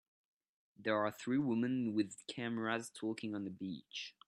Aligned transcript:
There 0.79 0.97
are 0.97 1.11
three 1.11 1.37
women 1.37 1.93
with 1.93 2.25
cameras 2.25 2.89
talking 2.97 3.35
on 3.35 3.43
the 3.43 3.51
beach 3.51 4.15